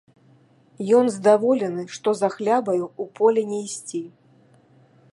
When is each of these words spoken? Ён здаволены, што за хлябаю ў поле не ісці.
Ён 0.99 1.05
здаволены, 1.17 1.83
што 1.97 2.09
за 2.23 2.31
хлябаю 2.39 2.81
ў 2.89 3.03
поле 3.21 3.41
не 3.51 3.59
ісці. 3.71 4.03